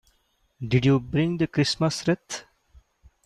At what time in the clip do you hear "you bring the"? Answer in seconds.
0.87-1.45